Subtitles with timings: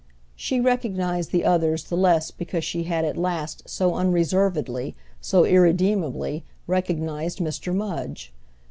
[0.35, 6.43] She recognised the others the less because she had at last so unreservedly, so irredeemably,
[6.65, 7.71] recognised Mr.
[7.71, 8.33] Mudge.